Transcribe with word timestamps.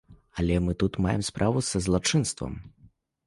Але 0.43 0.55
мы 0.67 0.71
тут 0.83 0.97
маем 1.07 1.21
справу 1.27 1.61
з 1.67 1.81
злачынствам. 1.87 2.57